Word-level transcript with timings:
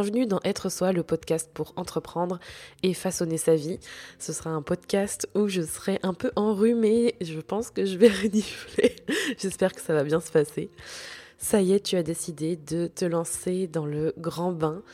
bienvenue 0.00 0.26
dans 0.26 0.38
Être 0.44 0.68
Soi, 0.68 0.92
le 0.92 1.02
podcast 1.02 1.50
pour 1.52 1.72
entreprendre 1.74 2.38
et 2.84 2.94
façonner 2.94 3.36
sa 3.36 3.56
vie. 3.56 3.80
Ce 4.20 4.32
sera 4.32 4.50
un 4.50 4.62
podcast 4.62 5.28
où 5.34 5.48
je 5.48 5.60
serai 5.60 5.98
un 6.04 6.14
peu 6.14 6.30
enrhumée, 6.36 7.16
je 7.20 7.40
pense 7.40 7.72
que 7.72 7.84
je 7.84 7.98
vais 7.98 8.06
renifler. 8.22 8.94
J'espère 9.38 9.72
que 9.72 9.80
ça 9.80 9.94
va 9.94 10.04
bien 10.04 10.20
se 10.20 10.30
passer. 10.30 10.70
Ça 11.36 11.62
y 11.62 11.72
est, 11.72 11.80
tu 11.80 11.96
as 11.96 12.04
décidé 12.04 12.54
de 12.54 12.86
te 12.86 13.04
lancer 13.06 13.66
dans 13.66 13.86
le 13.86 14.14
grand 14.18 14.52
bain, 14.52 14.84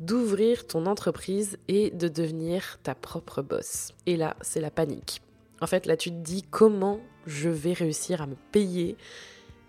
d'ouvrir 0.00 0.66
ton 0.66 0.86
entreprise 0.86 1.58
et 1.68 1.90
de 1.90 2.08
devenir 2.08 2.78
ta 2.82 2.94
propre 2.94 3.42
boss. 3.42 3.92
Et 4.06 4.16
là, 4.16 4.34
c'est 4.40 4.62
la 4.62 4.70
panique. 4.70 5.20
En 5.60 5.66
fait, 5.66 5.84
là, 5.84 5.98
tu 5.98 6.08
te 6.08 6.16
dis 6.16 6.42
comment 6.42 7.00
je 7.26 7.50
vais 7.50 7.74
réussir 7.74 8.22
à 8.22 8.26
me 8.26 8.36
payer? 8.50 8.96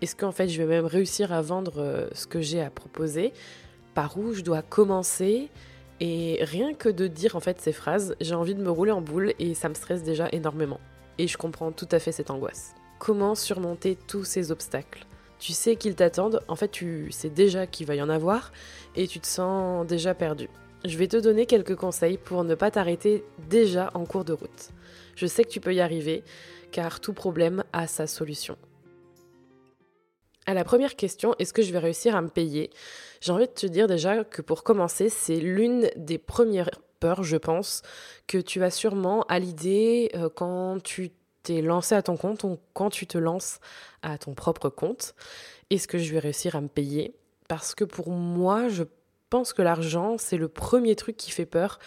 Est-ce 0.00 0.16
qu'en 0.16 0.32
fait, 0.32 0.48
je 0.48 0.56
vais 0.62 0.68
même 0.68 0.86
réussir 0.86 1.34
à 1.34 1.42
vendre 1.42 1.82
euh, 1.82 2.08
ce 2.14 2.26
que 2.26 2.40
j'ai 2.40 2.62
à 2.62 2.70
proposer? 2.70 3.34
Par 3.96 4.18
où 4.18 4.34
je 4.34 4.42
dois 4.42 4.60
commencer 4.60 5.48
Et 6.00 6.38
rien 6.42 6.74
que 6.74 6.90
de 6.90 7.06
dire 7.06 7.34
en 7.34 7.40
fait 7.40 7.62
ces 7.62 7.72
phrases, 7.72 8.14
j'ai 8.20 8.34
envie 8.34 8.54
de 8.54 8.62
me 8.62 8.70
rouler 8.70 8.92
en 8.92 9.00
boule 9.00 9.32
et 9.38 9.54
ça 9.54 9.70
me 9.70 9.74
stresse 9.74 10.02
déjà 10.02 10.28
énormément. 10.32 10.80
Et 11.16 11.26
je 11.26 11.38
comprends 11.38 11.72
tout 11.72 11.88
à 11.90 11.98
fait 11.98 12.12
cette 12.12 12.30
angoisse. 12.30 12.74
Comment 12.98 13.34
surmonter 13.34 13.96
tous 13.96 14.24
ces 14.24 14.52
obstacles? 14.52 15.06
Tu 15.38 15.54
sais 15.54 15.76
qu'ils 15.76 15.94
t'attendent, 15.94 16.42
en 16.46 16.56
fait 16.56 16.68
tu 16.68 17.10
sais 17.10 17.30
déjà 17.30 17.66
qu'il 17.66 17.86
va 17.86 17.94
y 17.94 18.02
en 18.02 18.10
avoir 18.10 18.52
et 18.96 19.06
tu 19.06 19.18
te 19.18 19.26
sens 19.26 19.86
déjà 19.86 20.12
perdu. 20.12 20.50
Je 20.84 20.98
vais 20.98 21.08
te 21.08 21.16
donner 21.16 21.46
quelques 21.46 21.76
conseils 21.76 22.18
pour 22.18 22.44
ne 22.44 22.54
pas 22.54 22.70
t'arrêter 22.70 23.24
déjà 23.48 23.90
en 23.94 24.04
cours 24.04 24.26
de 24.26 24.34
route. 24.34 24.72
Je 25.14 25.26
sais 25.26 25.42
que 25.42 25.48
tu 25.48 25.60
peux 25.60 25.74
y 25.74 25.80
arriver, 25.80 26.22
car 26.70 27.00
tout 27.00 27.14
problème 27.14 27.64
a 27.72 27.86
sa 27.86 28.06
solution. 28.06 28.58
À 30.48 30.54
la 30.54 30.62
première 30.62 30.94
question, 30.94 31.34
est-ce 31.40 31.52
que 31.52 31.62
je 31.62 31.72
vais 31.72 31.80
réussir 31.80 32.14
à 32.14 32.22
me 32.22 32.28
payer? 32.28 32.70
J'ai 33.26 33.32
envie 33.32 33.48
de 33.48 33.52
te 33.52 33.66
dire 33.66 33.88
déjà 33.88 34.22
que 34.22 34.40
pour 34.40 34.62
commencer, 34.62 35.08
c'est 35.08 35.38
l'une 35.38 35.90
des 35.96 36.16
premières 36.16 36.70
peurs, 37.00 37.24
je 37.24 37.36
pense, 37.36 37.82
que 38.28 38.38
tu 38.38 38.62
as 38.62 38.70
sûrement 38.70 39.22
à 39.22 39.40
l'idée 39.40 40.12
euh, 40.14 40.28
quand 40.32 40.80
tu 40.80 41.10
t'es 41.42 41.60
lancé 41.60 41.96
à 41.96 42.02
ton 42.02 42.16
compte 42.16 42.44
ou 42.44 42.60
quand 42.72 42.88
tu 42.88 43.08
te 43.08 43.18
lances 43.18 43.58
à 44.02 44.16
ton 44.16 44.34
propre 44.34 44.68
compte. 44.68 45.16
Est-ce 45.70 45.88
que 45.88 45.98
je 45.98 46.12
vais 46.12 46.20
réussir 46.20 46.54
à 46.54 46.60
me 46.60 46.68
payer 46.68 47.16
Parce 47.48 47.74
que 47.74 47.82
pour 47.82 48.10
moi, 48.10 48.68
je 48.68 48.84
pense 49.28 49.52
que 49.52 49.62
l'argent, 49.62 50.18
c'est 50.18 50.36
le 50.36 50.46
premier 50.46 50.94
truc 50.94 51.16
qui 51.16 51.32
fait 51.32 51.46
peur 51.46 51.80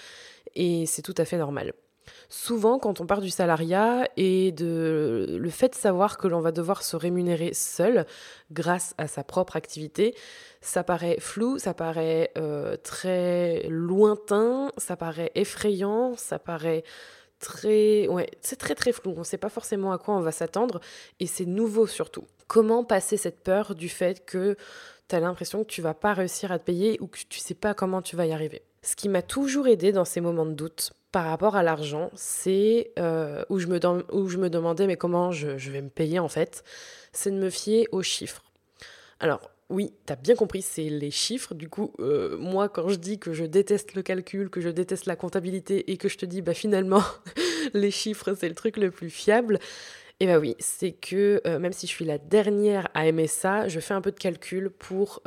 et 0.56 0.86
c'est 0.88 1.04
tout 1.04 1.16
à 1.18 1.24
fait 1.24 1.38
normal. 1.38 1.72
Souvent, 2.30 2.80
quand 2.80 3.02
on 3.02 3.06
part 3.06 3.22
du 3.22 3.30
salariat 3.30 4.08
et 4.18 4.52
de 4.52 5.38
le 5.40 5.50
fait 5.50 5.70
de 5.70 5.76
savoir 5.76 6.18
que 6.18 6.28
l'on 6.28 6.42
va 6.42 6.52
devoir 6.52 6.84
se 6.84 6.96
rémunérer 6.96 7.54
seul 7.54 8.06
grâce 8.52 8.94
à 8.98 9.08
sa 9.08 9.24
propre 9.24 9.56
activité, 9.56 10.16
ça 10.62 10.84
paraît 10.84 11.18
flou, 11.20 11.58
ça 11.58 11.74
paraît 11.74 12.32
euh, 12.38 12.76
très 12.78 13.66
lointain, 13.70 14.72
ça 14.78 14.96
paraît 14.96 15.32
effrayant, 15.36 16.16
ça 16.18 16.40
paraît 16.40 16.84
très... 17.40 18.08
Ouais, 18.08 18.30
c'est 18.42 18.58
très 18.58 18.76
très 18.76 18.92
flou, 18.92 19.14
on 19.16 19.20
ne 19.20 19.24
sait 19.24 19.38
pas 19.38 19.50
forcément 19.50 19.92
à 19.92 19.98
quoi 19.98 20.16
on 20.16 20.22
va 20.22 20.32
s'attendre 20.32 20.82
et 21.20 21.28
c'est 21.28 21.46
nouveau 21.46 21.88
surtout. 21.88 22.26
Comment 22.48 22.84
passer 22.84 23.18
cette 23.18 23.42
peur 23.44 23.76
du 23.76 23.90
fait 23.90 24.26
que 24.26 24.58
tu 25.08 25.16
as 25.16 25.20
l'impression 25.20 25.64
que 25.64 25.70
tu 25.70 25.82
vas 25.82 25.94
pas 25.94 26.14
réussir 26.14 26.52
à 26.52 26.60
te 26.60 26.66
payer 26.66 26.98
ou 27.02 27.08
que 27.08 27.20
tu 27.30 27.40
sais 27.40 27.56
pas 27.56 27.74
comment 27.74 28.02
tu 28.02 28.16
vas 28.16 28.26
y 28.26 28.34
arriver? 28.34 28.62
Ce 28.82 28.96
qui 28.96 29.10
m'a 29.10 29.22
toujours 29.22 29.68
aidé 29.68 29.92
dans 29.92 30.06
ces 30.06 30.22
moments 30.22 30.46
de 30.46 30.54
doute, 30.54 30.94
par 31.12 31.26
rapport 31.26 31.56
à 31.56 31.64
l'argent, 31.64 32.12
c'est 32.16 32.92
euh, 33.00 33.44
où, 33.50 33.60
je 33.60 33.68
me 33.68 33.80
demandais 34.50 34.88
mais 34.88 34.96
comment 34.96 35.32
je, 35.32 35.48
vais 35.48 35.82
me 35.82 35.90
payer 35.90 36.20
en 36.20 36.28
fait, 36.28 36.64
c'est 37.12 37.32
de 37.32 37.38
me 37.38 37.50
fier 37.50 37.88
aux 37.92 38.04
chiffres. 38.04 38.44
Alors 39.20 39.50
oui, 39.70 39.94
tu 40.06 40.14
as 40.14 40.16
bien 40.16 40.36
compris, 40.36 40.62
c'est 40.62 40.90
les 40.90 41.12
chiffres. 41.12 41.54
Du 41.54 41.70
coup, 41.70 41.94
euh, 42.00 42.38
moi 42.38 42.70
quand 42.70 42.90
je 42.90 42.96
dis 42.96 43.20
que 43.20 43.34
je 43.34 43.46
déteste 43.46 43.96
le 43.96 44.02
calcul, 44.02 44.50
que 44.50 44.62
je 44.62 44.70
déteste 44.70 45.06
la 45.08 45.16
comptabilité 45.16 45.92
et 45.92 45.98
que 45.98 46.10
je 46.10 46.18
te 46.18 46.26
dis 46.26 46.42
bah 46.42 46.54
finalement 46.54 47.04
les 47.74 47.92
chiffres 47.92 48.34
c'est 48.36 48.50
le 48.50 48.56
truc 48.56 48.78
le 48.78 48.92
plus 48.92 49.10
fiable, 49.10 49.60
eh 50.20 50.28
bah 50.28 50.38
oui, 50.38 50.56
c'est 50.60 50.92
que 50.92 51.42
euh, 51.48 51.60
même 51.60 51.74
si 51.74 51.88
je 51.88 51.92
suis 51.92 52.06
la 52.06 52.20
dernière 52.20 52.88
à 52.94 53.08
aimer 53.08 53.28
ça, 53.28 53.68
je 53.68 53.80
fais 53.80 53.96
un 53.96 54.02
peu 54.02 54.12
de 54.12 54.20
calcul 54.20 54.70
pour, 54.70 55.22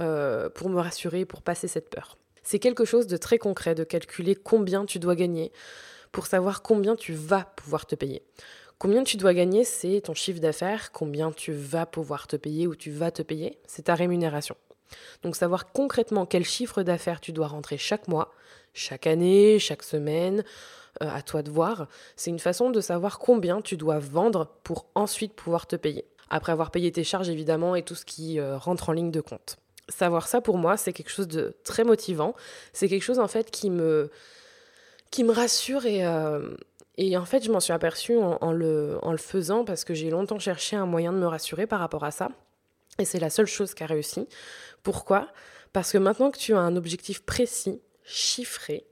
pour 0.54 0.68
me 0.68 0.78
rassurer, 0.78 1.24
pour 1.24 1.42
passer 1.42 1.66
cette 1.66 1.90
peur. 1.90 2.18
C'est 2.42 2.58
quelque 2.58 2.84
chose 2.84 3.06
de 3.06 3.16
très 3.16 3.38
concret, 3.38 3.74
de 3.74 3.84
calculer 3.84 4.34
combien 4.34 4.84
tu 4.84 4.98
dois 4.98 5.14
gagner 5.14 5.52
pour 6.10 6.26
savoir 6.26 6.62
combien 6.62 6.96
tu 6.96 7.14
vas 7.14 7.44
pouvoir 7.56 7.86
te 7.86 7.94
payer. 7.94 8.22
Combien 8.78 9.04
tu 9.04 9.16
dois 9.16 9.32
gagner, 9.32 9.64
c'est 9.64 10.00
ton 10.00 10.14
chiffre 10.14 10.40
d'affaires, 10.40 10.90
combien 10.92 11.30
tu 11.30 11.52
vas 11.52 11.86
pouvoir 11.86 12.26
te 12.26 12.36
payer 12.36 12.66
ou 12.66 12.74
tu 12.74 12.90
vas 12.90 13.10
te 13.10 13.22
payer, 13.22 13.58
c'est 13.66 13.82
ta 13.82 13.94
rémunération. 13.94 14.56
Donc 15.22 15.36
savoir 15.36 15.72
concrètement 15.72 16.26
quel 16.26 16.44
chiffre 16.44 16.82
d'affaires 16.82 17.20
tu 17.20 17.32
dois 17.32 17.46
rentrer 17.46 17.78
chaque 17.78 18.08
mois, 18.08 18.32
chaque 18.74 19.06
année, 19.06 19.58
chaque 19.58 19.84
semaine, 19.84 20.44
euh, 21.02 21.08
à 21.08 21.22
toi 21.22 21.42
de 21.42 21.50
voir, 21.50 21.86
c'est 22.16 22.30
une 22.30 22.38
façon 22.38 22.70
de 22.70 22.80
savoir 22.80 23.18
combien 23.18 23.60
tu 23.60 23.76
dois 23.76 23.98
vendre 23.98 24.48
pour 24.64 24.86
ensuite 24.94 25.32
pouvoir 25.34 25.66
te 25.66 25.76
payer. 25.76 26.04
Après 26.28 26.52
avoir 26.52 26.70
payé 26.70 26.90
tes 26.90 27.04
charges 27.04 27.28
évidemment 27.28 27.76
et 27.76 27.82
tout 27.82 27.94
ce 27.94 28.04
qui 28.04 28.40
euh, 28.40 28.58
rentre 28.58 28.88
en 28.88 28.92
ligne 28.92 29.10
de 29.10 29.20
compte 29.20 29.58
savoir 29.92 30.28
ça 30.28 30.40
pour 30.40 30.58
moi, 30.58 30.76
c'est 30.76 30.92
quelque 30.92 31.10
chose 31.10 31.28
de 31.28 31.54
très 31.64 31.84
motivant. 31.84 32.34
C'est 32.72 32.88
quelque 32.88 33.02
chose 33.02 33.18
en 33.18 33.28
fait 33.28 33.50
qui 33.50 33.70
me, 33.70 34.10
qui 35.10 35.24
me 35.24 35.32
rassure 35.32 35.86
et, 35.86 36.04
euh, 36.04 36.54
et 36.96 37.16
en 37.16 37.24
fait 37.24 37.44
je 37.44 37.52
m'en 37.52 37.60
suis 37.60 37.72
aperçue 37.72 38.18
en, 38.18 38.52
le, 38.52 38.98
en 39.02 39.12
le 39.12 39.18
faisant 39.18 39.64
parce 39.64 39.84
que 39.84 39.94
j'ai 39.94 40.10
longtemps 40.10 40.38
cherché 40.38 40.76
un 40.76 40.86
moyen 40.86 41.12
de 41.12 41.18
me 41.18 41.26
rassurer 41.26 41.66
par 41.66 41.80
rapport 41.80 42.04
à 42.04 42.10
ça. 42.10 42.30
Et 42.98 43.04
c'est 43.04 43.20
la 43.20 43.30
seule 43.30 43.46
chose 43.46 43.74
qui 43.74 43.82
a 43.82 43.86
réussi. 43.86 44.28
Pourquoi? 44.82 45.28
Parce 45.72 45.92
que 45.92 45.98
maintenant 45.98 46.30
que 46.30 46.38
tu 46.38 46.54
as 46.54 46.58
un 46.58 46.76
objectif 46.76 47.22
précis, 47.24 47.80
chiffré, 48.04 48.84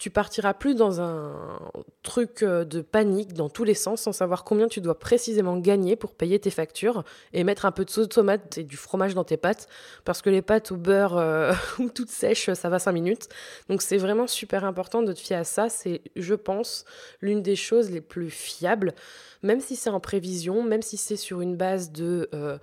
tu 0.00 0.08
partiras 0.08 0.54
plus 0.54 0.74
dans 0.74 1.02
un 1.02 1.60
truc 2.02 2.42
euh, 2.42 2.64
de 2.64 2.80
panique 2.80 3.34
dans 3.34 3.50
tous 3.50 3.64
les 3.64 3.74
sens 3.74 4.00
sans 4.00 4.12
savoir 4.12 4.44
combien 4.44 4.66
tu 4.66 4.80
dois 4.80 4.98
précisément 4.98 5.58
gagner 5.58 5.94
pour 5.94 6.14
payer 6.14 6.40
tes 6.40 6.48
factures 6.48 7.04
et 7.34 7.44
mettre 7.44 7.66
un 7.66 7.70
peu 7.70 7.84
de 7.84 7.90
sauce 7.90 8.08
tomate 8.08 8.56
et 8.56 8.64
du 8.64 8.78
fromage 8.78 9.14
dans 9.14 9.24
tes 9.24 9.36
pâtes 9.36 9.68
parce 10.06 10.22
que 10.22 10.30
les 10.30 10.40
pâtes 10.40 10.72
au 10.72 10.76
beurre 10.76 11.18
euh, 11.18 11.52
ou 11.78 11.90
toutes 11.90 12.08
sèches, 12.08 12.50
ça 12.54 12.70
va 12.70 12.78
5 12.78 12.92
minutes. 12.92 13.28
Donc 13.68 13.82
c'est 13.82 13.98
vraiment 13.98 14.26
super 14.26 14.64
important 14.64 15.02
de 15.02 15.12
te 15.12 15.20
fier 15.20 15.38
à 15.38 15.44
ça. 15.44 15.68
C'est, 15.68 16.00
je 16.16 16.34
pense, 16.34 16.86
l'une 17.20 17.42
des 17.42 17.56
choses 17.56 17.90
les 17.90 18.00
plus 18.00 18.30
fiables, 18.30 18.94
même 19.42 19.60
si 19.60 19.76
c'est 19.76 19.90
en 19.90 20.00
prévision, 20.00 20.62
même 20.62 20.80
si 20.80 20.96
c'est 20.96 21.16
sur 21.16 21.42
une 21.42 21.56
base 21.56 21.92
de 21.92 22.30
euh, 22.32 22.58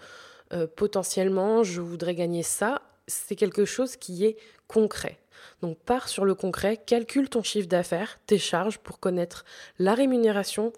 potentiellement 0.75 1.63
je 1.63 1.81
voudrais 1.81 2.15
gagner 2.15 2.41
ça, 2.41 2.81
c'est 3.05 3.35
quelque 3.35 3.65
chose 3.65 3.95
qui 3.95 4.25
est 4.25 4.37
concret. 4.67 5.19
Donc 5.61 5.77
pars 5.79 6.07
sur 6.07 6.25
le 6.25 6.35
concret, 6.35 6.77
calcule 6.77 7.29
ton 7.29 7.43
chiffre 7.43 7.67
d'affaires, 7.67 8.19
tes 8.25 8.37
charges 8.37 8.77
pour 8.79 8.99
connaître 8.99 9.45
la 9.79 9.93
rémunération 9.93 10.73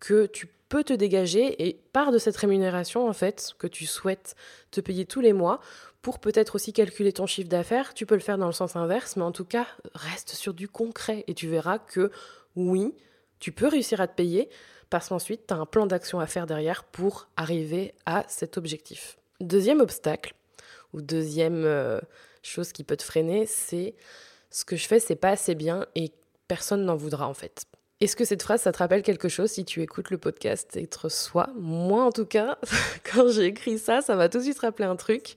que 0.00 0.26
tu 0.26 0.48
peux 0.68 0.84
te 0.84 0.92
dégager 0.92 1.66
et 1.68 1.80
pars 1.92 2.12
de 2.12 2.18
cette 2.18 2.36
rémunération 2.36 3.06
en 3.08 3.12
fait 3.12 3.52
que 3.58 3.66
tu 3.66 3.86
souhaites 3.86 4.34
te 4.70 4.80
payer 4.80 5.04
tous 5.04 5.20
les 5.20 5.32
mois 5.32 5.60
pour 6.00 6.18
peut-être 6.18 6.56
aussi 6.56 6.72
calculer 6.72 7.12
ton 7.12 7.26
chiffre 7.26 7.48
d'affaires. 7.48 7.94
Tu 7.94 8.06
peux 8.06 8.14
le 8.14 8.20
faire 8.20 8.38
dans 8.38 8.46
le 8.46 8.52
sens 8.52 8.74
inverse, 8.74 9.16
mais 9.16 9.22
en 9.22 9.32
tout 9.32 9.44
cas, 9.44 9.66
reste 9.94 10.30
sur 10.30 10.54
du 10.54 10.68
concret 10.68 11.24
et 11.28 11.34
tu 11.34 11.46
verras 11.46 11.78
que 11.78 12.10
oui, 12.56 12.94
tu 13.38 13.52
peux 13.52 13.68
réussir 13.68 14.00
à 14.00 14.08
te 14.08 14.14
payer 14.14 14.48
parce 14.90 15.08
qu'ensuite, 15.08 15.46
tu 15.46 15.54
as 15.54 15.56
un 15.56 15.66
plan 15.66 15.86
d'action 15.86 16.20
à 16.20 16.26
faire 16.26 16.46
derrière 16.46 16.84
pour 16.84 17.28
arriver 17.36 17.94
à 18.04 18.24
cet 18.28 18.58
objectif. 18.58 19.18
Deuxième 19.40 19.80
obstacle, 19.80 20.34
ou 20.92 21.00
deuxième 21.00 21.64
euh, 21.64 21.98
chose 22.42 22.72
qui 22.72 22.84
peut 22.84 22.96
te 22.96 23.02
freiner, 23.02 23.46
c'est 23.46 23.94
ce 24.50 24.64
que 24.64 24.76
je 24.76 24.86
fais, 24.86 25.00
c'est 25.00 25.16
pas 25.16 25.30
assez 25.30 25.54
bien 25.54 25.86
et 25.94 26.12
personne 26.48 26.84
n'en 26.84 26.96
voudra 26.96 27.28
en 27.28 27.34
fait. 27.34 27.64
Est-ce 28.00 28.16
que 28.16 28.24
cette 28.24 28.42
phrase, 28.42 28.62
ça 28.62 28.72
te 28.72 28.78
rappelle 28.78 29.02
quelque 29.02 29.28
chose 29.28 29.50
si 29.50 29.64
tu 29.64 29.80
écoutes 29.80 30.10
le 30.10 30.18
podcast 30.18 30.76
Être 30.76 31.08
soi? 31.08 31.50
Moi, 31.54 32.02
en 32.02 32.10
tout 32.10 32.26
cas, 32.26 32.58
quand 33.04 33.28
j'ai 33.28 33.46
écrit 33.46 33.78
ça, 33.78 34.02
ça 34.02 34.16
m'a 34.16 34.28
tout 34.28 34.38
de 34.38 34.42
suite 34.42 34.58
rappelé 34.58 34.88
un 34.88 34.96
truc. 34.96 35.34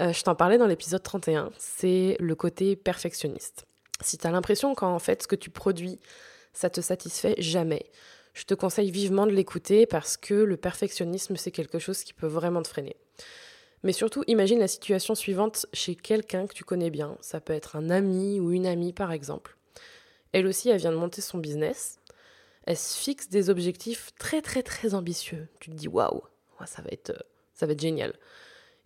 Euh, 0.00 0.12
je 0.12 0.22
t'en 0.22 0.36
parlais 0.36 0.56
dans 0.56 0.68
l'épisode 0.68 1.02
31, 1.02 1.50
c'est 1.58 2.16
le 2.20 2.34
côté 2.36 2.76
perfectionniste. 2.76 3.66
Si 4.02 4.18
tu 4.18 4.26
as 4.26 4.30
l'impression 4.30 4.74
qu'en 4.74 5.00
fait, 5.00 5.24
ce 5.24 5.28
que 5.28 5.34
tu 5.36 5.50
produis, 5.50 5.98
ça 6.52 6.70
te 6.70 6.80
satisfait 6.80 7.34
jamais, 7.38 7.90
je 8.34 8.44
te 8.44 8.54
conseille 8.54 8.90
vivement 8.90 9.26
de 9.26 9.32
l'écouter 9.32 9.86
parce 9.86 10.16
que 10.16 10.34
le 10.34 10.56
perfectionnisme, 10.56 11.36
c'est 11.36 11.50
quelque 11.50 11.78
chose 11.78 12.04
qui 12.04 12.12
peut 12.12 12.26
vraiment 12.26 12.62
te 12.62 12.68
freiner. 12.68 12.96
Mais 13.82 13.92
surtout, 13.92 14.22
imagine 14.26 14.58
la 14.58 14.68
situation 14.68 15.14
suivante 15.14 15.66
chez 15.72 15.94
quelqu'un 15.94 16.46
que 16.46 16.54
tu 16.54 16.64
connais 16.64 16.90
bien. 16.90 17.16
Ça 17.20 17.40
peut 17.40 17.54
être 17.54 17.76
un 17.76 17.88
ami 17.88 18.38
ou 18.38 18.52
une 18.52 18.66
amie, 18.66 18.92
par 18.92 19.10
exemple. 19.10 19.56
Elle 20.32 20.46
aussi, 20.46 20.68
elle 20.68 20.78
vient 20.78 20.92
de 20.92 20.96
monter 20.96 21.20
son 21.20 21.38
business. 21.38 21.98
Elle 22.64 22.76
se 22.76 22.98
fixe 22.98 23.28
des 23.28 23.48
objectifs 23.48 24.10
très, 24.18 24.42
très, 24.42 24.62
très 24.62 24.94
ambitieux. 24.94 25.48
Tu 25.60 25.70
te 25.70 25.74
dis, 25.74 25.88
waouh, 25.88 26.22
ça, 26.66 26.82
va 26.82 26.88
être, 26.92 27.24
ça 27.54 27.66
va 27.66 27.72
être 27.72 27.80
génial. 27.80 28.14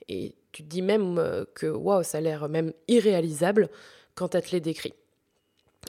Et 0.09 0.37
tu 0.53 0.63
te 0.63 0.69
dis 0.69 0.83
même 0.83 1.19
euh, 1.19 1.45
que, 1.55 1.67
waouh, 1.67 2.05
ça 2.05 2.19
a 2.19 2.21
l'air 2.21 2.49
même 2.49 2.73
irréalisable 2.87 3.69
quand 4.15 4.35
elle 4.35 4.45
te 4.45 4.53
les 4.53 4.61
décrit. 4.61 4.95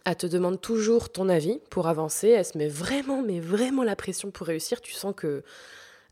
Elle 0.04 0.16
te 0.16 0.28
demande 0.28 0.60
toujours 0.60 1.12
ton 1.12 1.30
avis 1.30 1.60
pour 1.70 1.88
avancer. 1.88 2.30
Elle 2.30 2.46
se 2.46 2.58
met 2.58 2.68
vraiment, 2.68 3.22
mais 3.22 3.40
vraiment 3.40 3.84
la 3.84 3.96
pression 3.96 4.32
pour 4.32 4.48
réussir. 4.48 4.82
Tu 4.82 4.94
sens 4.94 5.14
que 5.16 5.44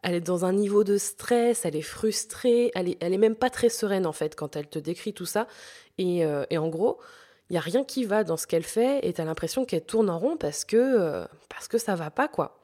elle 0.04 0.16
est 0.16 0.22
dans 0.22 0.46
un 0.46 0.54
niveau 0.54 0.84
de 0.84 0.98
stress, 0.98 1.66
elle 1.66 1.76
est 1.76 1.82
frustrée, 1.82 2.72
elle 2.76 2.90
est, 2.90 2.98
elle 3.02 3.14
est 3.14 3.18
même 3.18 3.36
pas 3.36 3.50
très 3.50 3.70
sereine 3.70 4.06
en 4.06 4.14
fait 4.14 4.36
quand 4.36 4.56
elle 4.56 4.68
te 4.68 4.80
décrit 4.80 5.14
tout 5.14 5.26
ça. 5.26 5.48
Et, 5.98 6.26
euh, 6.26 6.46
et 6.50 6.58
en 6.58 6.70
gros, 6.70 7.00
il 7.50 7.56
y 7.56 7.58
a 7.58 7.62
rien 7.62 7.84
qui 7.84 8.06
va 8.06 8.24
dans 8.24 8.38
ce 8.38 8.48
qu'elle 8.48 8.64
fait 8.64 9.00
et 9.06 9.14
tu 9.14 9.22
as 9.22 9.26
l'impression 9.26 9.66
qu'elle 9.66 9.86
tourne 9.86 10.10
en 10.10 10.18
rond 10.18 10.38
parce 10.38 10.66
que, 10.66 10.78
euh, 10.78 11.26
parce 11.50 11.68
que 11.68 11.78
ça 11.78 11.96
va 11.96 12.10
pas, 12.10 12.28
quoi. 12.28 12.64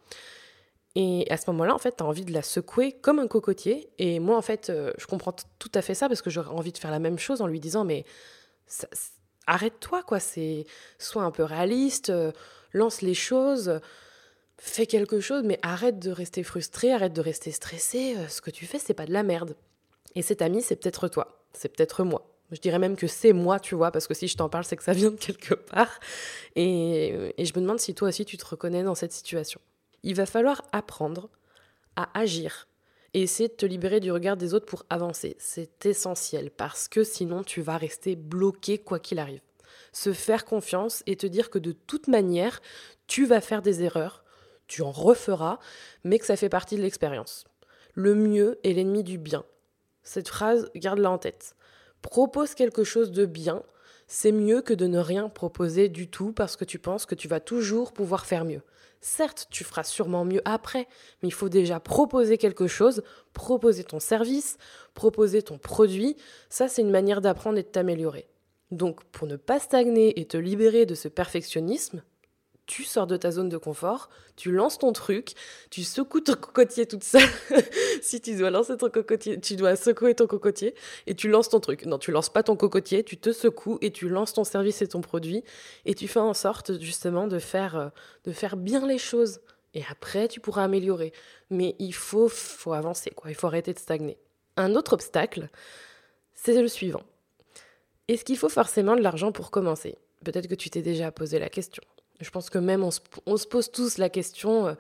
Et 0.95 1.27
à 1.29 1.37
ce 1.37 1.49
moment-là, 1.51 1.75
en 1.75 1.77
fait, 1.77 1.97
tu 1.97 2.03
as 2.03 2.05
envie 2.05 2.25
de 2.25 2.33
la 2.33 2.41
secouer 2.41 2.93
comme 2.93 3.19
un 3.19 3.27
cocotier. 3.27 3.89
Et 3.99 4.19
moi, 4.19 4.35
en 4.37 4.41
fait, 4.41 4.69
euh, 4.69 4.91
je 4.97 5.05
comprends 5.05 5.33
tout 5.59 5.71
à 5.75 5.81
fait 5.81 5.93
ça 5.93 6.07
parce 6.07 6.21
que 6.21 6.29
j'aurais 6.29 6.49
envie 6.49 6.71
de 6.71 6.77
faire 6.77 6.91
la 6.91 6.99
même 6.99 7.19
chose 7.19 7.41
en 7.41 7.47
lui 7.47 7.59
disant, 7.59 7.85
mais 7.85 8.05
arrête-toi, 9.45 10.03
quoi. 10.03 10.19
C'est 10.19 10.65
sois 10.97 11.23
un 11.23 11.31
peu 11.31 11.43
réaliste, 11.43 12.09
euh, 12.09 12.31
lance 12.73 13.01
les 13.01 13.13
choses, 13.13 13.79
fais 14.59 14.85
quelque 14.85 15.19
chose, 15.19 15.43
mais 15.43 15.59
arrête 15.61 15.99
de 15.99 16.11
rester 16.11 16.43
frustré, 16.43 16.91
arrête 16.91 17.13
de 17.13 17.21
rester 17.21 17.51
stressé. 17.51 18.15
Euh, 18.17 18.27
ce 18.27 18.41
que 18.41 18.51
tu 18.51 18.65
fais, 18.65 18.79
c'est 18.79 18.93
pas 18.93 19.05
de 19.05 19.13
la 19.13 19.23
merde. 19.23 19.55
Et 20.15 20.21
cet 20.21 20.41
ami, 20.41 20.61
c'est 20.61 20.75
peut-être 20.75 21.07
toi, 21.07 21.43
c'est 21.53 21.69
peut-être 21.69 22.03
moi. 22.03 22.25
Je 22.51 22.59
dirais 22.59 22.79
même 22.79 22.95
que 22.95 23.07
c'est 23.07 23.33
moi, 23.33 23.59
tu 23.59 23.75
vois, 23.75 23.91
parce 23.91 24.07
que 24.07 24.13
si 24.13 24.27
je 24.27 24.35
t'en 24.35 24.49
parle, 24.49 24.63
c'est 24.63 24.75
que 24.75 24.83
ça 24.83 24.93
vient 24.93 25.11
de 25.11 25.17
quelque 25.17 25.53
part. 25.53 25.99
Et, 26.55 27.33
et 27.37 27.45
je 27.45 27.53
me 27.55 27.61
demande 27.61 27.79
si 27.79 27.93
toi 27.93 28.09
aussi 28.09 28.25
tu 28.25 28.37
te 28.37 28.45
reconnais 28.45 28.83
dans 28.83 28.95
cette 28.95 29.11
situation. 29.11 29.61
Il 30.03 30.15
va 30.15 30.25
falloir 30.25 30.63
apprendre 30.71 31.29
à 31.95 32.09
agir 32.19 32.67
et 33.13 33.21
essayer 33.21 33.49
de 33.49 33.53
te 33.53 33.65
libérer 33.65 33.99
du 33.99 34.11
regard 34.11 34.37
des 34.37 34.53
autres 34.53 34.65
pour 34.65 34.85
avancer. 34.89 35.35
C'est 35.39 35.85
essentiel 35.85 36.51
parce 36.51 36.87
que 36.87 37.03
sinon 37.03 37.43
tu 37.43 37.61
vas 37.61 37.77
rester 37.77 38.15
bloqué 38.15 38.77
quoi 38.77 38.99
qu'il 38.99 39.19
arrive. 39.19 39.41
Se 39.91 40.13
faire 40.13 40.45
confiance 40.45 41.03
et 41.07 41.15
te 41.15 41.27
dire 41.27 41.49
que 41.49 41.59
de 41.59 41.71
toute 41.71 42.07
manière, 42.07 42.61
tu 43.07 43.25
vas 43.25 43.41
faire 43.41 43.61
des 43.61 43.83
erreurs, 43.83 44.23
tu 44.69 44.81
en 44.81 44.91
referas, 44.91 45.59
mais 46.05 46.17
que 46.17 46.25
ça 46.25 46.37
fait 46.37 46.47
partie 46.47 46.77
de 46.77 46.81
l'expérience. 46.81 47.43
Le 47.93 48.15
mieux 48.15 48.59
est 48.63 48.71
l'ennemi 48.71 49.03
du 49.03 49.17
bien. 49.17 49.43
Cette 50.03 50.29
phrase, 50.29 50.71
garde-la 50.75 51.11
en 51.11 51.17
tête. 51.17 51.55
Propose 52.01 52.55
quelque 52.55 52.85
chose 52.85 53.11
de 53.11 53.25
bien, 53.25 53.63
c'est 54.07 54.31
mieux 54.31 54.61
que 54.61 54.73
de 54.73 54.87
ne 54.87 54.97
rien 54.97 55.29
proposer 55.29 55.87
du 55.87 56.09
tout 56.09 56.31
parce 56.31 56.55
que 56.55 56.65
tu 56.65 56.79
penses 56.79 57.05
que 57.05 57.13
tu 57.13 57.27
vas 57.27 57.39
toujours 57.39 57.91
pouvoir 57.91 58.25
faire 58.25 58.43
mieux. 58.45 58.63
Certes, 59.01 59.47
tu 59.49 59.63
feras 59.63 59.83
sûrement 59.83 60.25
mieux 60.25 60.41
après, 60.45 60.87
mais 61.21 61.29
il 61.29 61.33
faut 61.33 61.47
déjà 61.47 61.79
proposer 61.79 62.37
quelque 62.37 62.67
chose, 62.67 63.03
proposer 63.33 63.83
ton 63.83 63.99
service, 63.99 64.57
proposer 64.93 65.41
ton 65.41 65.57
produit. 65.57 66.17
Ça, 66.49 66.67
c'est 66.67 66.81
une 66.81 66.89
manière 66.89 67.21
d'apprendre 67.21 67.59
et 67.59 67.63
de 67.63 67.67
t'améliorer. 67.67 68.27
Donc, 68.71 69.03
pour 69.05 69.27
ne 69.27 69.35
pas 69.35 69.59
stagner 69.59 70.19
et 70.19 70.25
te 70.25 70.37
libérer 70.37 70.85
de 70.85 70.95
ce 70.95 71.07
perfectionnisme, 71.07 72.03
tu 72.69 72.83
sors 72.83 73.07
de 73.07 73.17
ta 73.17 73.31
zone 73.31 73.49
de 73.49 73.57
confort, 73.57 74.09
tu 74.35 74.51
lances 74.51 74.77
ton 74.77 74.93
truc, 74.93 75.33
tu 75.71 75.83
secoues 75.83 76.21
ton 76.21 76.35
cocotier 76.35 76.85
toute 76.85 77.03
seule. 77.03 77.27
si 78.03 78.21
tu 78.21 78.35
dois 78.35 78.51
lancer 78.51 78.77
ton 78.77 78.91
cocotier, 78.91 79.39
tu 79.39 79.55
dois 79.55 79.75
secouer 79.75 80.13
ton 80.13 80.27
cocotier 80.27 80.75
et 81.07 81.15
tu 81.15 81.29
lances 81.29 81.49
ton 81.49 81.59
truc. 81.59 81.87
Non, 81.87 81.97
tu 81.97 82.11
lances 82.11 82.29
pas 82.29 82.43
ton 82.43 82.55
cocotier, 82.55 83.03
tu 83.03 83.17
te 83.17 83.31
secoues 83.31 83.79
et 83.81 83.89
tu 83.89 84.07
lances 84.07 84.33
ton 84.33 84.43
service 84.43 84.83
et 84.83 84.87
ton 84.87 85.01
produit 85.01 85.43
et 85.85 85.95
tu 85.95 86.07
fais 86.07 86.19
en 86.19 86.35
sorte 86.35 86.79
justement 86.79 87.25
de 87.25 87.39
faire, 87.39 87.75
euh, 87.75 87.89
de 88.25 88.31
faire 88.31 88.55
bien 88.55 88.85
les 88.85 88.99
choses. 88.99 89.41
Et 89.73 89.81
après, 89.89 90.27
tu 90.27 90.39
pourras 90.39 90.63
améliorer. 90.63 91.11
Mais 91.49 91.75
il 91.79 91.93
faut, 91.93 92.29
faut 92.29 92.73
avancer, 92.73 93.09
quoi. 93.09 93.31
Il 93.31 93.35
faut 93.35 93.47
arrêter 93.47 93.73
de 93.73 93.79
stagner. 93.79 94.19
Un 94.57 94.75
autre 94.75 94.93
obstacle, 94.93 95.49
c'est 96.35 96.61
le 96.61 96.67
suivant. 96.67 97.03
Est-ce 98.07 98.23
qu'il 98.23 98.37
faut 98.37 98.49
forcément 98.49 98.95
de 98.95 99.01
l'argent 99.01 99.31
pour 99.31 99.49
commencer? 99.49 99.97
Peut-être 100.23 100.47
que 100.47 100.55
tu 100.55 100.69
t'es 100.69 100.83
déjà 100.83 101.11
posé 101.11 101.39
la 101.39 101.49
question. 101.49 101.83
Je 102.19 102.29
pense 102.29 102.49
que 102.49 102.57
même 102.57 102.83
on 102.83 102.91
se, 102.91 103.47
pose 103.47 103.71
tous 103.71 103.97
la 103.97 104.09
question, 104.09 104.67
euh, 104.67 104.73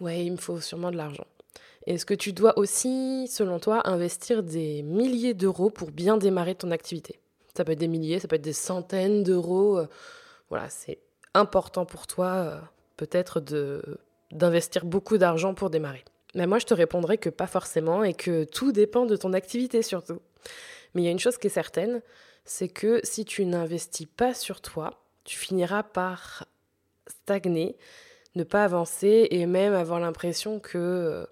ouais, 0.00 0.24
il 0.24 0.32
me 0.32 0.36
faut 0.36 0.60
sûrement 0.60 0.90
de 0.90 0.96
l'argent. 0.96 1.26
Est-ce 1.86 2.06
que 2.06 2.14
tu 2.14 2.32
dois 2.32 2.58
aussi, 2.58 3.26
selon 3.28 3.58
toi, 3.58 3.88
investir 3.88 4.42
des 4.42 4.82
milliers 4.82 5.34
d'euros 5.34 5.70
pour 5.70 5.90
bien 5.90 6.16
démarrer 6.16 6.54
ton 6.54 6.70
activité? 6.70 7.20
Ça 7.54 7.64
peut 7.64 7.72
être 7.72 7.78
des 7.78 7.88
milliers, 7.88 8.18
ça 8.18 8.28
peut 8.28 8.36
être 8.36 8.42
des 8.42 8.52
centaines 8.52 9.22
d'euros. 9.22 9.78
Euh, 9.78 9.86
voilà, 10.48 10.68
c'est 10.68 10.98
important 11.34 11.84
pour 11.84 12.06
toi 12.06 12.26
euh, 12.26 12.60
peut-être 12.96 13.42
d'investir 14.30 14.84
beaucoup 14.84 15.18
d'argent 15.18 15.54
pour 15.54 15.70
démarrer. 15.70 16.04
Mais 16.34 16.46
moi, 16.46 16.58
je 16.58 16.66
te 16.66 16.74
répondrai 16.74 17.18
que 17.18 17.28
pas 17.28 17.46
forcément 17.46 18.04
et 18.04 18.14
que 18.14 18.44
tout 18.44 18.72
dépend 18.72 19.04
de 19.04 19.16
ton 19.16 19.32
activité 19.32 19.82
surtout. 19.82 20.20
Mais 20.94 21.02
il 21.02 21.04
y 21.04 21.08
a 21.08 21.12
une 21.12 21.18
chose 21.18 21.38
qui 21.38 21.48
est 21.48 21.50
certaine, 21.50 22.02
c'est 22.44 22.68
que 22.68 23.00
si 23.04 23.24
tu 23.24 23.44
n'investis 23.44 24.06
pas 24.06 24.34
sur 24.34 24.60
toi, 24.60 25.02
tu 25.24 25.38
finiras 25.38 25.82
par 25.82 26.46
stagner, 27.10 27.76
ne 28.34 28.44
pas 28.44 28.64
avancer 28.64 29.28
et 29.30 29.46
même 29.46 29.74
avoir 29.74 30.00
l'impression 30.00 30.60
que, 30.60 30.78
euh, 30.78 31.26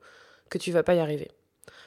que 0.50 0.58
tu 0.58 0.72
vas 0.72 0.82
pas 0.82 0.94
y 0.94 1.00
arriver. 1.00 1.30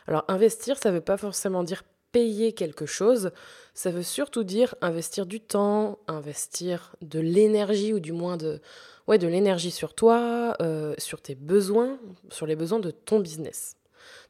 Alors 0.08 0.26
investir, 0.28 0.78
ça 0.78 0.90
ne 0.90 0.96
veut 0.96 1.02
pas 1.02 1.18
forcément 1.18 1.64
dire 1.64 1.84
payer 2.12 2.54
quelque 2.54 2.86
chose, 2.86 3.32
ça 3.74 3.90
veut 3.90 4.04
surtout 4.04 4.44
dire 4.44 4.76
investir 4.82 5.26
du 5.26 5.40
temps, 5.40 6.00
investir 6.08 6.96
de 7.02 7.20
l'énergie 7.20 7.94
ou 7.94 8.00
du 8.00 8.12
moins 8.12 8.36
de, 8.38 8.60
ouais, 9.08 9.18
de 9.18 9.28
l'énergie 9.28 9.72
sur 9.72 9.94
toi, 9.94 10.56
euh, 10.62 10.94
sur 10.98 11.22
tes 11.22 11.36
besoins, 11.36 12.00
sur 12.30 12.46
les 12.46 12.56
besoins 12.56 12.80
de 12.80 12.92
ton 12.92 13.20
business. 13.20 13.78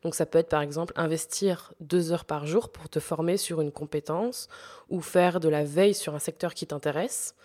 Donc 0.04 0.16
ça 0.16 0.26
peut 0.26 0.40
être 0.40 0.50
par 0.50 0.62
exemple 0.62 0.94
investir 0.96 1.74
deux 1.80 2.12
heures 2.12 2.26
par 2.26 2.46
jour 2.46 2.70
pour 2.70 2.90
te 2.90 3.00
former 3.00 3.38
sur 3.38 3.62
une 3.62 3.72
compétence 3.72 4.48
ou 4.90 5.02
faire 5.02 5.40
de 5.40 5.50
la 5.50 5.64
veille 5.64 5.94
sur 5.94 6.14
un 6.14 6.20
secteur 6.20 6.54
qui 6.54 6.68
t'intéresse. 6.68 7.36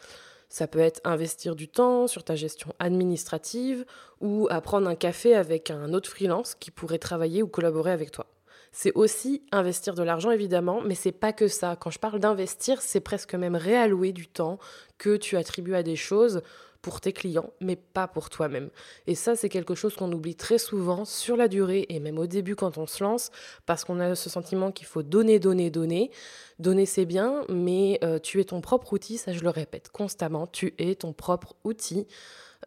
Ça 0.48 0.66
peut 0.66 0.78
être 0.78 1.00
investir 1.04 1.56
du 1.56 1.68
temps 1.68 2.06
sur 2.06 2.24
ta 2.24 2.34
gestion 2.34 2.72
administrative 2.78 3.84
ou 4.20 4.46
apprendre 4.50 4.88
un 4.88 4.94
café 4.94 5.34
avec 5.34 5.70
un 5.70 5.92
autre 5.92 6.08
freelance 6.08 6.54
qui 6.54 6.70
pourrait 6.70 6.98
travailler 6.98 7.42
ou 7.42 7.48
collaborer 7.48 7.92
avec 7.92 8.10
toi. 8.10 8.26
C'est 8.72 8.92
aussi 8.94 9.42
investir 9.52 9.94
de 9.94 10.02
l'argent 10.02 10.30
évidemment, 10.30 10.82
mais 10.82 10.94
c'est 10.94 11.10
pas 11.10 11.32
que 11.32 11.48
ça. 11.48 11.76
Quand 11.76 11.90
je 11.90 11.98
parle 11.98 12.20
d'investir, 12.20 12.82
c'est 12.82 13.00
presque 13.00 13.34
même 13.34 13.56
réallouer 13.56 14.12
du 14.12 14.28
temps 14.28 14.58
que 14.98 15.16
tu 15.16 15.36
attribues 15.36 15.74
à 15.74 15.82
des 15.82 15.96
choses 15.96 16.42
pour 16.86 17.00
tes 17.00 17.12
clients, 17.12 17.50
mais 17.60 17.74
pas 17.74 18.06
pour 18.06 18.30
toi-même. 18.30 18.70
Et 19.08 19.16
ça, 19.16 19.34
c'est 19.34 19.48
quelque 19.48 19.74
chose 19.74 19.96
qu'on 19.96 20.12
oublie 20.12 20.36
très 20.36 20.56
souvent 20.56 21.04
sur 21.04 21.36
la 21.36 21.48
durée 21.48 21.84
et 21.88 21.98
même 21.98 22.16
au 22.16 22.28
début 22.28 22.54
quand 22.54 22.78
on 22.78 22.86
se 22.86 23.02
lance, 23.02 23.32
parce 23.66 23.82
qu'on 23.82 23.98
a 23.98 24.14
ce 24.14 24.30
sentiment 24.30 24.70
qu'il 24.70 24.86
faut 24.86 25.02
donner, 25.02 25.40
donner, 25.40 25.68
donner. 25.68 26.12
Donner, 26.60 26.86
c'est 26.86 27.04
bien, 27.04 27.42
mais 27.48 27.98
euh, 28.04 28.20
tu 28.20 28.40
es 28.40 28.44
ton 28.44 28.60
propre 28.60 28.92
outil, 28.92 29.18
ça 29.18 29.32
je 29.32 29.40
le 29.40 29.50
répète 29.50 29.88
constamment, 29.88 30.46
tu 30.46 30.74
es 30.78 30.94
ton 30.94 31.12
propre 31.12 31.56
outil. 31.64 32.06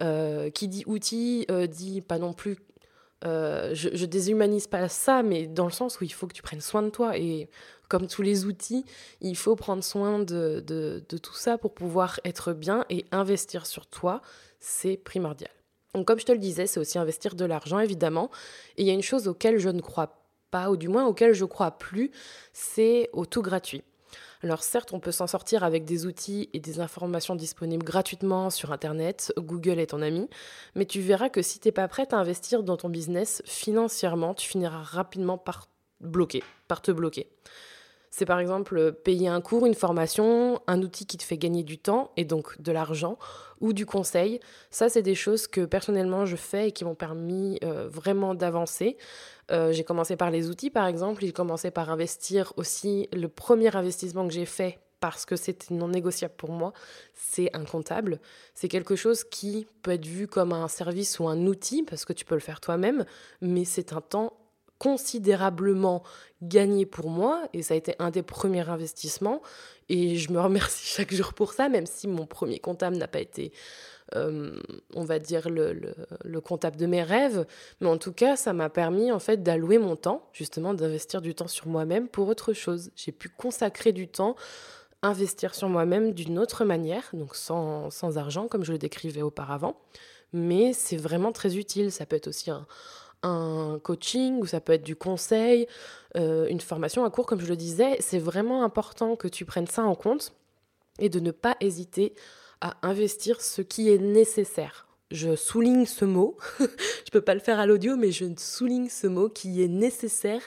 Euh, 0.04 0.50
qui 0.50 0.68
dit 0.68 0.84
outil 0.86 1.46
euh, 1.52 1.68
dit 1.68 2.00
pas 2.00 2.20
non 2.20 2.32
plus 2.32 2.58
je, 3.24 3.90
je, 3.94 4.06
déshumanise 4.06 4.68
pas 4.68 4.88
ça, 4.90 5.24
mais 5.24 5.48
dans 5.48 5.66
le 5.66 5.72
sens 5.72 6.00
où 6.00 6.04
il 6.04 6.14
faut 6.14 6.28
que 6.28 6.34
tu 6.34 6.42
prennes 6.42 6.62
soin 6.62 6.82
de 6.82 6.90
toi. 6.90 7.18
Et 7.18 7.50
comme 7.90 8.08
tous 8.08 8.22
les 8.22 8.46
outils, 8.46 8.86
il 9.20 9.36
faut 9.36 9.56
prendre 9.56 9.84
soin 9.84 10.20
de, 10.20 10.64
de, 10.66 11.18
tout 11.18 11.34
ça 11.34 11.58
pour 11.58 11.74
pouvoir 11.74 12.20
être 12.24 12.54
bien 12.54 12.86
et 12.90 13.06
investir 13.12 13.66
sur 13.66 13.88
toi, 13.88 14.22
c'est 14.60 14.96
primordial. 14.96 15.52
Donc 15.96 16.06
comme 16.08 16.20
je 16.20 16.26
te 16.26 16.32
le 16.32 16.38
disais, 16.38 16.68
c'est 16.68 16.80
aussi 16.80 17.00
investir 17.00 17.36
de 17.36 17.46
l'argent, 17.46 17.80
évidemment. 17.80 18.30
Et 18.78 18.84
il 18.84 18.88
y 18.88 18.92
a 18.92 18.94
une 18.94 19.02
chose 19.02 19.28
auquel 19.28 19.58
je 19.58 19.70
ne 19.70 19.82
crois 19.82 20.24
pas, 20.52 20.70
ou 20.70 20.78
du 20.78 20.88
moins 20.88 21.08
auquel 21.08 21.34
je 21.34 21.46
crois 21.46 21.72
plus, 21.72 22.12
c'est 22.54 23.10
au 23.12 23.26
tout 23.26 23.42
gratuit. 23.42 23.84
Alors 24.42 24.64
certes, 24.64 24.94
on 24.94 25.02
peut 25.02 25.12
s'en 25.12 25.28
sortir 25.28 25.64
avec 25.66 25.84
des 25.84 26.06
outils 26.06 26.50
et 26.54 26.60
des 26.60 26.80
informations 26.80 27.36
disponibles 27.36 27.84
gratuitement 27.84 28.50
sur 28.50 28.72
Internet, 28.72 29.34
Google 29.38 29.80
est 29.80 29.88
ton 29.88 30.02
ami, 30.02 30.30
mais 30.76 30.86
tu 30.86 31.02
verras 31.02 31.28
que 31.28 31.42
si 31.42 31.60
tu 31.60 31.68
n'es 31.68 31.74
pas 31.74 31.88
prête 31.90 32.14
à 32.14 32.18
investir 32.18 32.64
dans 32.64 32.78
ton 32.78 32.88
business 32.88 33.42
financièrement, 33.46 34.34
tu 34.34 34.48
finiras 34.48 34.82
rapidement 34.82 35.38
par 35.38 35.68
bloquer, 36.00 36.42
par 36.70 36.82
te 36.82 36.92
bloquer. 36.92 37.28
C'est 38.12 38.26
par 38.26 38.40
exemple 38.40 38.94
payer 38.94 39.28
un 39.28 39.42
cours, 39.42 39.66
une 39.66 39.76
formation, 39.76 40.62
un 40.68 40.82
outil 40.82 41.06
qui 41.06 41.18
te 41.18 41.24
fait 41.24 41.38
gagner 41.38 41.64
du 41.64 41.78
temps 41.78 42.12
et 42.18 42.26
donc 42.26 42.60
de 42.62 42.72
l'argent 42.72 43.18
ou 43.62 43.74
du 43.74 43.86
conseil. 43.86 44.40
Ça, 44.72 44.90
c'est 44.90 45.02
des 45.02 45.16
choses 45.16 45.48
que 45.48 45.66
personnellement 45.66 46.26
je 46.26 46.36
fais 46.36 46.70
et 46.70 46.72
qui 46.72 46.86
m'ont 46.86 46.96
permis 46.96 47.60
euh, 47.64 47.88
vraiment 47.88 48.36
d'avancer. 48.36 48.98
Euh, 49.52 49.72
j'ai 49.72 49.84
commencé 49.84 50.16
par 50.16 50.32
les 50.32 50.50
outils 50.50 50.70
par 50.70 50.88
exemple, 50.88 51.22
j'ai 51.22 51.32
commencé 51.32 51.72
par 51.72 51.90
investir 51.90 52.54
aussi. 52.58 53.08
Le 53.14 53.28
premier 53.28 53.76
investissement 53.76 54.28
que 54.28 54.34
j'ai 54.34 54.46
fait 54.46 54.80
parce 55.00 55.26
que 55.26 55.36
c'était 55.36 55.74
non 55.74 55.88
négociable 55.88 56.34
pour 56.38 56.52
moi, 56.52 56.74
c'est 57.14 57.56
un 57.56 57.64
comptable. 57.64 58.20
C'est 58.54 58.68
quelque 58.68 58.96
chose 58.96 59.24
qui 59.24 59.68
peut 59.82 59.92
être 59.92 60.06
vu 60.06 60.28
comme 60.28 60.52
un 60.52 60.68
service 60.68 61.20
ou 61.20 61.28
un 61.28 61.46
outil 61.46 61.84
parce 61.84 62.06
que 62.06 62.14
tu 62.14 62.26
peux 62.26 62.36
le 62.36 62.42
faire 62.42 62.60
toi-même, 62.60 63.06
mais 63.42 63.66
c'est 63.66 63.94
un 63.94 64.02
temps 64.02 64.34
considérablement 64.80 66.04
gagné 66.42 66.86
pour 66.86 67.10
moi 67.10 67.44
et 67.54 67.62
ça 67.62 67.74
a 67.74 67.78
été 67.78 67.96
un 68.00 68.10
des 68.10 68.24
premiers 68.24 68.68
investissements 68.68 69.42
et 69.90 70.16
je 70.16 70.32
me 70.32 70.40
remercie 70.40 70.86
chaque 70.96 71.14
jour 71.14 71.34
pour 71.34 71.54
ça 71.54 71.70
même 71.70 71.86
si 71.86 72.08
mon 72.08 72.26
premier 72.26 72.60
comptable 72.60 72.98
n'a 72.98 73.08
pas 73.08 73.20
été 73.20 73.52
euh, 74.16 74.60
on 74.96 75.04
va 75.04 75.20
dire 75.20 75.50
le, 75.50 75.94
le, 76.24 76.42
comptable 76.42 76.78
de 76.78 76.88
mes 76.88 77.04
rêves 77.04 77.46
mais 77.80 77.90
en 77.90 77.98
tout 77.98 78.14
cas 78.14 78.36
ça 78.36 78.54
m'a 78.54 78.70
permis 78.70 79.12
en 79.12 79.20
fait 79.20 79.44
d'allouer 79.44 79.78
mon 79.78 79.96
temps 79.96 80.28
justement 80.34 80.74
d'investir 80.74 81.22
du 81.22 81.36
temps 81.36 81.48
sur 81.48 81.68
moi-même 81.68 82.08
pour 82.08 82.28
autre 82.28 82.54
chose. 82.54 82.90
J'ai 82.96 83.12
pu 83.12 83.30
consacrer 83.30 83.92
du 83.92 84.08
temps 84.08 84.36
investir 85.04 85.54
sur 85.54 85.70
moi-même 85.70 86.14
d'une 86.14 86.40
autre 86.40 86.66
manière 86.66 87.04
donc 87.14 87.36
sans, 87.36 87.92
sans 87.92 88.18
argent 88.18 88.48
comme 88.48 88.64
je 88.64 88.72
le 88.72 88.80
décrivais 88.80 89.22
auparavant 89.22 89.76
mais 90.34 90.74
c'est 90.74 90.98
vraiment 90.98 91.32
très 91.32 91.58
utile. 91.58 91.92
Ça 91.92 92.06
peut 92.06 92.16
être 92.16 92.28
aussi 92.28 92.52
un 92.52 92.66
un 93.24 93.80
coaching 93.84 94.40
ou 94.40 94.46
ça 94.46 94.62
peut 94.62 94.74
être 94.74 94.84
du 94.84 94.96
conseil, 94.96 95.68
euh, 96.18 96.48
une 96.48 96.62
formation, 96.62 97.06
un 97.06 97.10
cours, 97.10 97.26
comme 97.26 97.42
je 97.42 97.48
le 97.48 97.56
disais. 97.56 97.98
C'est 98.00 98.20
vraiment 98.20 98.64
important 98.64 99.16
que 99.16 99.28
tu 99.28 99.46
prennes 99.46 99.68
ça 99.68 99.84
en 99.84 99.96
compte 99.96 100.34
et 101.00 101.10
de 101.10 101.20
ne 101.20 101.32
pas 101.32 101.56
hésiter 101.60 102.14
à 102.62 102.76
investir 102.82 103.42
ce 103.42 103.62
qui 103.62 103.90
est 103.90 103.98
nécessaire. 103.98 104.88
Je 105.12 105.36
souligne 105.36 105.86
ce 105.86 106.06
mot, 106.06 106.38
je 106.60 107.12
peux 107.12 107.22
pas 107.22 107.34
le 107.34 107.40
faire 107.40 107.60
à 107.60 107.66
l'audio, 107.66 107.96
mais 107.96 108.12
je 108.12 108.26
souligne 108.38 108.90
ce 108.90 109.08
mot 109.08 109.30
qui 109.30 109.64
est 109.64 109.68
nécessaire 109.68 110.42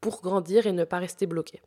pour 0.00 0.20
grandir 0.20 0.66
et 0.66 0.72
ne 0.72 0.84
pas 0.84 0.98
rester 0.98 1.26
bloqué. 1.26 1.62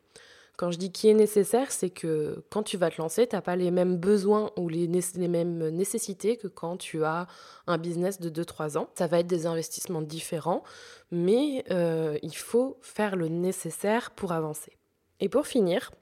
Quand 0.58 0.72
je 0.72 0.78
dis 0.78 0.90
qui 0.90 1.08
est 1.08 1.14
nécessaire, 1.14 1.70
c'est 1.70 1.88
que 1.88 2.44
quand 2.50 2.64
tu 2.64 2.76
vas 2.76 2.90
te 2.90 3.00
lancer, 3.00 3.28
tu 3.28 3.36
n'as 3.36 3.42
pas 3.42 3.54
les 3.54 3.70
mêmes 3.70 3.96
besoins 3.96 4.50
ou 4.56 4.68
les, 4.68 4.88
mêmes 4.88 5.68
nécessités 5.68 6.36
que 6.36 6.48
quand 6.48 6.76
tu 6.76 7.04
as 7.04 7.28
un 7.68 7.78
business 7.78 8.18
de 8.18 8.28
2-3 8.28 8.76
ans. 8.76 8.90
Ça 8.98 9.06
va 9.06 9.20
être 9.20 9.28
des 9.28 9.46
investissements 9.46 10.02
différents, 10.02 10.64
mais 11.12 11.64
euh, 11.70 12.18
il 12.24 12.36
faut 12.36 12.76
faire 12.82 13.14
le 13.14 13.28
nécessaire 13.28 14.10
pour 14.10 14.32
avancer. 14.32 14.72
Et 15.20 15.28
pour 15.28 15.46
finir, 15.46 15.92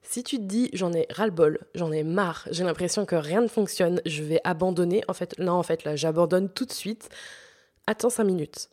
si 0.00 0.22
tu 0.22 0.36
te 0.36 0.44
dis 0.44 0.70
j'en 0.72 0.92
ai 0.92 1.08
ras-le-bol, 1.10 1.58
j'en 1.74 1.90
ai 1.90 2.04
marre, 2.04 2.46
j'ai 2.52 2.62
l'impression 2.62 3.04
que 3.04 3.16
rien 3.16 3.40
ne 3.40 3.48
fonctionne, 3.48 4.00
je 4.06 4.22
vais 4.22 4.40
abandonner, 4.44 5.02
en 5.08 5.12
fait, 5.12 5.36
non, 5.40 5.54
en 5.54 5.64
fait, 5.64 5.82
là, 5.82 5.96
j'abandonne 5.96 6.48
tout 6.48 6.66
de 6.66 6.72
suite, 6.72 7.08
attends 7.88 8.10
5 8.10 8.22
minutes. 8.22 8.68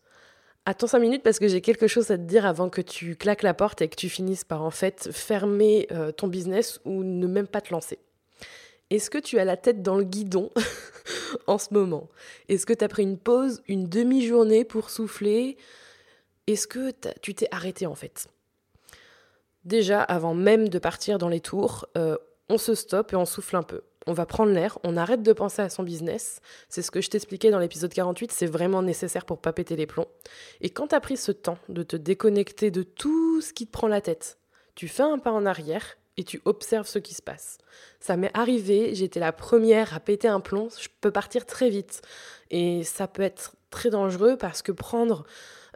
Attends 0.65 0.87
5 0.87 0.99
minutes 0.99 1.23
parce 1.23 1.39
que 1.39 1.49
j'ai 1.49 1.59
quelque 1.59 1.87
chose 1.87 2.09
à 2.09 2.17
te 2.17 2.23
dire 2.23 2.45
avant 2.45 2.69
que 2.69 2.79
tu 2.79 3.17
claques 3.17 3.43
la 3.43 3.53
porte 3.53 3.81
et 3.81 3.89
que 3.89 3.97
tu 3.97 4.07
finisses 4.07 4.45
par 4.45 4.61
en 4.63 4.71
fait 4.71 5.09
fermer 5.11 5.87
euh, 5.91 6.13
ton 6.13 6.27
business 6.27 6.79
ou 6.85 7.03
ne 7.03 7.27
même 7.27 7.47
pas 7.47 7.59
te 7.59 7.73
lancer. 7.73 7.99
Est-ce 8.89 9.09
que 9.09 9.17
tu 9.17 9.39
as 9.39 9.45
la 9.45 9.57
tête 9.57 9.81
dans 9.81 9.97
le 9.97 10.05
guidon 10.05 10.51
en 11.47 11.57
ce 11.57 11.73
moment? 11.73 12.07
Est-ce 12.47 12.65
que 12.65 12.71
tu 12.71 12.85
as 12.85 12.87
pris 12.87 13.03
une 13.03 13.17
pause, 13.17 13.61
une 13.67 13.89
demi-journée 13.89 14.63
pour 14.63 14.89
souffler? 14.89 15.57
Est-ce 16.47 16.67
que 16.67 16.91
tu 17.21 17.35
t'es 17.35 17.47
arrêté 17.51 17.85
en 17.85 17.95
fait? 17.95 18.27
Déjà, 19.65 20.01
avant 20.01 20.33
même 20.33 20.69
de 20.69 20.79
partir 20.79 21.17
dans 21.17 21.29
les 21.29 21.41
tours, 21.41 21.87
euh, 21.97 22.17
on 22.47 22.57
se 22.57 22.73
stoppe 22.73 23.11
et 23.11 23.17
on 23.17 23.25
souffle 23.25 23.57
un 23.57 23.63
peu 23.63 23.81
on 24.07 24.13
va 24.13 24.25
prendre 24.25 24.51
l'air, 24.51 24.77
on 24.83 24.97
arrête 24.97 25.23
de 25.23 25.33
penser 25.33 25.61
à 25.61 25.69
son 25.69 25.83
business. 25.83 26.39
C'est 26.69 26.81
ce 26.81 26.91
que 26.91 27.01
je 27.01 27.09
t'expliquais 27.09 27.51
dans 27.51 27.59
l'épisode 27.59 27.93
48, 27.93 28.31
c'est 28.31 28.45
vraiment 28.45 28.81
nécessaire 28.81 29.25
pour 29.25 29.39
pas 29.39 29.53
péter 29.53 29.75
les 29.75 29.85
plombs. 29.85 30.07
Et 30.61 30.69
quand 30.69 30.87
tu 30.87 30.95
as 30.95 30.99
pris 30.99 31.17
ce 31.17 31.31
temps 31.31 31.57
de 31.69 31.83
te 31.83 31.95
déconnecter 31.95 32.71
de 32.71 32.83
tout 32.83 33.41
ce 33.41 33.53
qui 33.53 33.65
te 33.65 33.71
prend 33.71 33.87
la 33.87 34.01
tête, 34.01 34.37
tu 34.75 34.87
fais 34.87 35.03
un 35.03 35.19
pas 35.19 35.31
en 35.31 35.45
arrière 35.45 35.97
et 36.17 36.23
tu 36.23 36.41
observes 36.45 36.87
ce 36.87 36.99
qui 36.99 37.13
se 37.13 37.21
passe. 37.21 37.57
Ça 37.99 38.17
m'est 38.17 38.35
arrivé, 38.35 38.93
j'étais 38.93 39.19
la 39.19 39.31
première 39.31 39.93
à 39.95 39.99
péter 39.99 40.27
un 40.27 40.39
plomb, 40.39 40.69
je 40.79 40.87
peux 41.01 41.11
partir 41.11 41.45
très 41.45 41.69
vite. 41.69 42.01
Et 42.51 42.83
ça 42.83 43.07
peut 43.07 43.23
être 43.23 43.55
très 43.69 43.89
dangereux 43.89 44.37
parce 44.37 44.61
que 44.61 44.71
prendre 44.71 45.25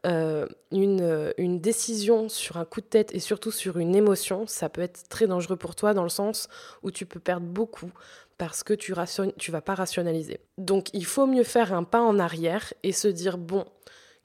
euh, 0.08 0.48
une, 0.72 1.02
euh, 1.02 1.34
une, 1.38 1.60
décision 1.60 2.30
sur 2.30 2.58
un 2.58 2.66
coup 2.66 2.80
de 2.80 2.86
tête 2.86 3.14
et 3.14 3.20
surtout 3.20 3.52
sur 3.52 3.78
une 3.78 3.94
émotion, 3.94 4.48
ça 4.48 4.70
peut 4.70 4.82
être 4.82 5.10
très 5.10 5.28
dangereux 5.28 5.58
pour 5.58 5.76
toi 5.76 5.94
dans 5.94 6.04
le 6.04 6.10
sens 6.10 6.48
où 6.82 6.92
tu 6.92 7.06
peux 7.06 7.20
perdre 7.20 7.46
beaucoup 7.46 7.92
parce 8.38 8.64
que 8.64 8.74
tu 8.74 8.94
ne 8.94 9.32
tu 9.32 9.52
vas 9.52 9.62
pas 9.62 9.76
rationaliser. 9.76 10.40
Donc 10.58 10.88
il 10.94 11.06
faut 11.06 11.26
mieux 11.26 11.44
faire 11.44 11.74
un 11.74 11.84
pas 11.84 12.02
en 12.02 12.20
arrière 12.20 12.74
et 12.84 12.94
se 12.94 13.10
dire 13.10 13.38
bon, 13.38 13.66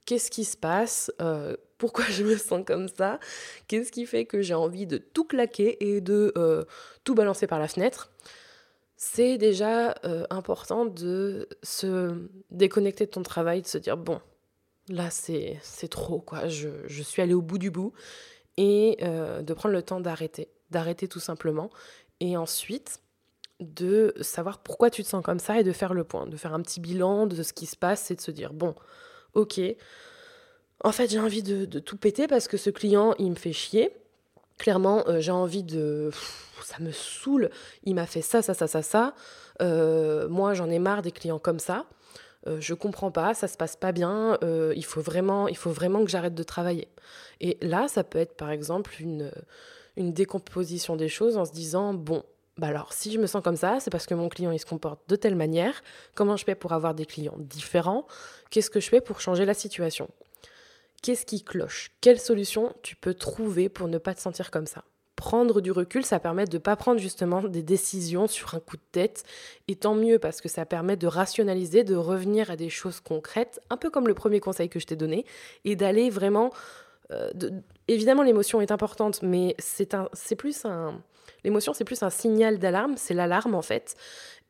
qu'est-ce 0.07 0.31
qui 0.31 0.45
se 0.45 0.57
passe 0.57 1.11
euh, 1.21 1.57
Pourquoi 1.79 2.05
je 2.11 2.23
me 2.23 2.37
sens 2.37 2.63
comme 2.65 2.89
ça 2.89 3.19
Qu'est-ce 3.67 3.91
qui 3.91 4.07
fait 4.07 4.25
que 4.25 4.41
j'ai 4.41 4.55
envie 4.55 4.87
de 4.87 4.99
tout 4.99 5.25
claquer 5.25 5.95
et 5.95 6.01
de 6.01 6.33
tout 7.03 7.15
balancer 7.15 7.47
par 7.47 7.59
la 7.59 7.69
fenêtre 7.69 8.11
c'est 9.05 9.37
déjà 9.37 9.97
important 10.31 10.87
de 10.87 11.49
se 11.65 12.15
déconnecter 12.53 13.07
de 13.07 13.11
ton 13.11 13.25
travail, 13.25 13.63
de 13.63 13.67
se 13.67 13.79
dire 13.79 13.97
bon, 13.97 14.21
là 14.89 15.09
c'est 15.11 15.61
trop 15.91 16.21
quoi, 16.21 16.49
je, 16.49 16.69
je, 16.87 17.03
suis 17.03 17.23
allée 17.23 17.35
au 17.35 17.43
bout 17.43 17.59
du 17.59 17.71
bout 17.71 17.93
et 18.57 18.99
euh, 19.03 19.43
de 19.43 19.55
prendre 19.55 19.75
le 19.75 19.83
temps 19.83 20.01
d'arrêter, 20.01 20.49
d'arrêter 20.71 21.09
tout 21.09 21.21
simplement 21.21 21.71
et 22.21 22.37
ensuite 22.37 23.01
de 23.61 24.13
savoir 24.21 24.59
pourquoi 24.59 24.91
tu 24.91 25.05
te 25.05 25.09
sens 25.09 25.25
comme 25.25 25.39
ça 25.39 25.61
et 25.61 25.63
de 25.63 25.73
faire 25.73 25.95
le 25.95 26.05
point, 26.05 26.27
de 26.27 26.37
faire 26.37 26.53
un 26.53 26.61
petit 26.63 26.81
bilan 26.81 27.27
de 27.27 27.43
ce 27.43 27.53
qui 27.53 27.67
se 27.67 27.77
passe 27.77 28.11
et 28.11 28.17
de 28.17 28.21
se 28.21 28.31
dire 28.31 28.53
bon, 28.53 28.75
ok, 29.35 29.61
en 30.83 30.93
fait 30.93 31.11
j'ai 31.11 31.21
envie 31.21 31.43
de, 31.43 31.65
de, 31.65 31.79
tout 31.79 31.97
péter 31.97 32.27
parce 32.27 32.49
que 32.49 32.57
ce 32.57 32.71
client 32.71 33.15
il 33.19 33.31
me 33.31 33.37
fait 33.37 33.53
chier. 33.53 33.91
Clairement, 34.59 35.05
euh, 35.09 35.21
j'ai 35.21 35.33
envie 35.33 35.63
de. 35.63 36.11
ça 36.65 36.79
me 36.81 36.93
saoule. 36.93 37.51
Il 37.85 37.95
m'a 37.95 38.07
fait 38.07 38.23
ça, 38.23 38.43
ça, 38.43 38.55
ça, 38.55 38.67
ça, 38.67 38.83
ça. 38.83 39.15
Euh, 39.61 40.29
moi, 40.29 40.55
j'en 40.55 40.71
ai 40.71 40.79
marre 40.79 41.03
des 41.03 41.13
clients 41.13 41.39
comme 41.39 41.59
ça. 41.59 41.87
Euh, 42.47 42.61
je 42.61 42.75
comprends 42.75 43.11
pas, 43.11 43.35
ça 43.35 43.49
se 43.49 43.57
passe 43.57 43.77
pas 43.77 43.93
bien, 43.93 44.39
euh, 44.43 44.73
il, 44.77 44.85
faut 44.85 45.01
vraiment, 45.01 45.49
il 45.49 45.57
faut 45.57 45.71
vraiment 45.71 46.05
que 46.05 46.11
j'arrête 46.11 46.35
de 46.35 46.43
travailler. 46.43 46.89
Et 47.41 47.59
là, 47.63 47.89
ça 47.89 48.05
peut 48.05 48.19
être 48.19 48.37
par 48.37 48.51
exemple 48.51 48.95
une, 49.01 49.31
une 49.97 50.13
décomposition 50.13 50.97
des 50.97 51.09
choses 51.09 51.37
en 51.37 51.45
se 51.45 51.53
disant, 51.53 51.95
bon, 51.95 52.25
bah 52.59 52.67
alors 52.69 52.93
si 52.93 53.13
je 53.13 53.19
me 53.19 53.27
sens 53.27 53.43
comme 53.43 53.57
ça, 53.57 53.79
c'est 53.81 53.91
parce 53.91 54.07
que 54.07 54.15
mon 54.15 54.29
client 54.29 54.51
il 54.51 54.59
se 54.59 54.67
comporte 54.67 55.01
de 55.09 55.17
telle 55.17 55.37
manière, 55.37 55.83
comment 56.15 56.37
je 56.37 56.45
fais 56.45 56.55
pour 56.55 56.73
avoir 56.73 56.95
des 56.95 57.07
clients 57.07 57.37
différents, 57.39 58.07
qu'est-ce 58.51 58.71
que 58.71 58.81
je 58.81 58.89
fais 58.89 59.01
pour 59.01 59.21
changer 59.21 59.45
la 59.45 59.55
situation? 59.55 60.09
Qu'est-ce 61.03 61.27
qui 61.27 61.43
cloche? 61.43 61.91
Quelle 62.01 62.21
solution 62.21 62.75
tu 62.83 62.95
peux 62.95 63.15
trouver 63.15 63.69
pour 63.69 63.89
ne 63.89 63.99
pas 63.99 64.15
te 64.15 64.21
sentir 64.21 64.51
comme 64.51 64.67
ça? 64.67 64.85
Prendre 65.17 65.61
du 65.61 65.71
recul, 65.71 66.05
ça 66.05 66.19
permet 66.19 66.47
de 66.47 66.57
ne 66.57 66.63
pas 66.63 66.77
prendre 66.77 67.01
justement 67.01 67.43
des 67.43 67.63
décisions 67.63 68.27
sur 68.27 68.55
un 68.55 68.61
coup 68.61 68.77
de 68.77 68.83
tête. 68.93 69.25
Et 69.69 69.77
tant 69.77 69.95
mieux 69.95 70.19
parce 70.19 70.41
que 70.41 70.49
ça 70.49 70.65
permet 70.67 70.97
de 70.97 71.07
rationaliser, 71.07 71.85
de 71.85 71.95
revenir 71.95 72.51
à 72.51 72.57
des 72.57 72.71
choses 72.71 73.01
concrètes, 73.01 73.61
un 73.71 73.77
peu 73.77 73.91
comme 73.91 74.09
le 74.09 74.15
premier 74.15 74.41
conseil 74.41 74.69
que 74.69 74.81
je 74.81 74.87
t'ai 74.87 74.97
donné, 74.97 75.25
et 75.65 75.77
d'aller 75.77 76.11
vraiment... 76.11 76.51
Euh, 77.11 77.31
évidemment, 77.89 78.23
l'émotion 78.23 78.61
est 78.61 78.71
importante, 78.71 79.23
mais 79.23 79.55
c'est 79.59 80.37
plus 80.37 80.65
un... 80.65 81.03
L'émotion, 81.45 81.75
c'est 81.75 81.85
plus 81.85 82.03
un 82.03 82.11
signal 82.11 82.59
d'alarme, 82.59 82.95
c'est 82.97 83.15
l'alarme 83.15 83.55
en 83.55 83.63
fait. 83.63 83.97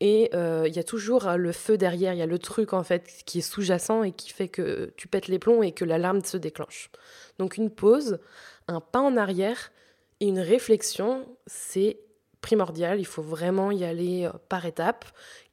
Et 0.00 0.30
euh, 0.34 0.64
il 0.66 0.74
y 0.74 0.78
a 0.78 0.84
toujours 0.84 1.30
le 1.36 1.52
feu 1.52 1.78
derrière, 1.78 2.12
il 2.12 2.18
y 2.18 2.22
a 2.22 2.26
le 2.26 2.38
truc 2.38 2.72
en 2.72 2.82
fait 2.82 3.06
qui 3.24 3.38
est 3.38 3.42
sous-jacent 3.42 4.02
et 4.02 4.12
qui 4.12 4.30
fait 4.30 4.48
que 4.48 4.92
tu 4.96 5.08
pètes 5.08 5.28
les 5.28 5.38
plombs 5.38 5.62
et 5.62 5.72
que 5.72 5.84
l'alarme 5.84 6.22
se 6.24 6.36
déclenche. 6.36 6.90
Donc 7.38 7.56
une 7.56 7.70
pause, 7.70 8.18
un 8.68 8.80
pas 8.80 9.00
en 9.00 9.16
arrière, 9.16 9.70
une 10.28 10.40
réflexion, 10.40 11.26
c'est 11.46 11.98
primordial, 12.40 13.00
il 13.00 13.06
faut 13.06 13.22
vraiment 13.22 13.70
y 13.70 13.84
aller 13.84 14.24
euh, 14.24 14.32
par 14.48 14.66
étapes. 14.66 15.04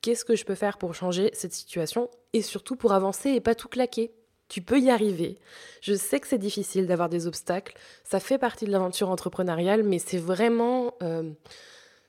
Qu'est-ce 0.02 0.26
que 0.26 0.36
je 0.36 0.44
peux 0.44 0.56
faire 0.56 0.78
pour 0.78 0.94
changer 0.96 1.30
cette 1.34 1.54
situation 1.54 2.10
et 2.34 2.42
surtout 2.42 2.76
pour 2.76 2.94
avancer 2.94 3.30
et 3.30 3.42
pas 3.42 3.56
tout 3.56 3.68
claquer? 3.68 4.12
Tu 4.48 4.62
peux 4.62 4.80
y 4.80 4.90
arriver. 4.90 5.38
Je 5.82 5.94
sais 5.94 6.20
que 6.20 6.28
c'est 6.28 6.40
difficile 6.40 6.88
d'avoir 6.88 7.08
des 7.08 7.28
obstacles. 7.28 7.78
Ça 8.04 8.20
fait 8.20 8.40
partie 8.40 8.66
de 8.66 8.72
l'aventure 8.72 9.10
entrepreneuriale, 9.10 9.84
mais 9.84 10.00
c'est 10.00 10.18
vraiment, 10.18 10.96
euh, 11.04 11.32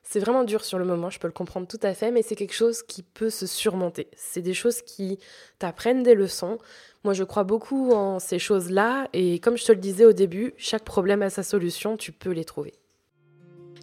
c'est 0.03 0.21
vraiment 0.21 0.45
dur 0.45 0.65
sur 0.65 0.79
le 0.79 0.87
moment. 0.87 1.11
Je 1.11 1.19
peux 1.19 1.29
le 1.29 1.35
comprendre 1.35 1.67
tout 1.67 1.81
à 1.83 1.93
fait, 1.93 2.11
mais 2.11 2.23
c'est 2.23 2.37
quelque 2.37 2.55
chose 2.55 2.83
qui 2.83 3.03
peut 3.03 3.29
se 3.29 3.47
surmonter. 3.47 4.09
C'est 4.17 4.41
des 4.41 4.55
choses 4.55 4.81
qui 4.81 5.19
t'apprennent 5.59 6.03
des 6.03 6.15
leçons. 6.15 6.57
Moi, 7.03 7.15
je 7.15 7.25
crois 7.25 7.45
beaucoup 7.45 7.93
en 7.93 8.19
ces 8.19 8.39
choses-là 8.39 9.09
et 9.15 9.39
comme 9.39 9.57
je 9.57 9.65
te 9.65 9.73
le 9.73 9.79
disais 9.79 10.05
au 10.05 10.13
début, 10.13 10.53
chaque 10.59 10.85
problème 10.85 11.23
a 11.23 11.31
sa 11.31 11.43
solution, 11.43 11.97
tu 11.97 12.13
peux 12.13 12.31
les 12.31 12.45
trouver. 12.45 12.75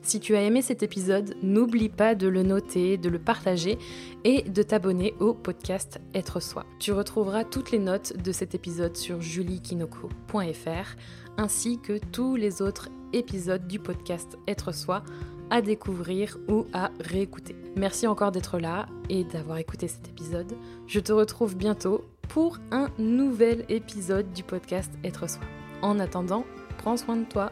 Si 0.04 0.22
tu 0.22 0.36
as 0.36 0.44
aimé 0.44 0.62
cet 0.62 0.84
épisode, 0.84 1.36
n'oublie 1.42 1.90
pas 1.90 2.16
de 2.16 2.30
le 2.30 2.42
noter, 2.44 2.98
de 2.98 3.10
le 3.10 3.20
partager 3.20 3.78
et 4.24 4.44
de 4.44 4.64
t'abonner 4.64 5.14
au 5.20 5.34
podcast 5.34 6.00
Être 6.14 6.40
Soi. 6.40 6.66
Tu 6.80 6.94
retrouveras 6.94 7.44
toutes 7.44 7.72
les 7.72 7.80
notes 7.80 8.16
de 8.16 8.32
cet 8.32 8.56
épisode 8.56 8.96
sur 8.96 9.20
juliekinoko.fr 9.20 10.96
ainsi 11.38 11.80
que 11.82 11.98
tous 11.98 12.36
les 12.36 12.62
autres 12.62 12.88
épisodes 13.12 13.68
du 13.68 13.80
podcast 13.80 14.38
Être 14.48 14.74
Soi 14.74 15.04
à 15.50 15.62
découvrir 15.62 16.38
ou 16.48 16.68
à 16.72 16.92
réécouter. 17.02 17.67
Merci 17.78 18.08
encore 18.08 18.32
d'être 18.32 18.58
là 18.58 18.88
et 19.08 19.24
d'avoir 19.24 19.60
écouté 19.60 19.88
cet 19.88 20.08
épisode. 20.08 20.52
Je 20.88 21.00
te 21.00 21.14
retrouve 21.14 21.56
bientôt 21.56 22.04
pour 22.28 22.58
un 22.72 22.88
nouvel 22.98 23.66
épisode 23.70 24.34
du 24.34 24.42
podcast 24.42 24.92
Être 25.04 25.30
soi. 25.30 25.44
En 25.84 26.00
attendant, 26.00 26.44
prends 26.80 26.98
soin 26.98 27.18
de 27.18 27.26
toi. 27.26 27.52